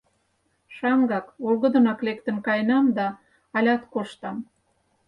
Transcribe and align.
Шаҥгак, 0.75 1.27
волгыдынак, 1.43 1.99
лектын 2.07 2.37
каенам 2.45 2.85
да 2.97 3.07
алят 3.57 3.83
коштам... 3.93 4.37